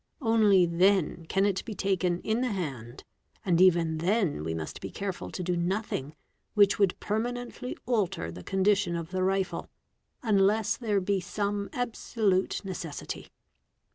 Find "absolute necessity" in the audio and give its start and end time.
11.71-13.27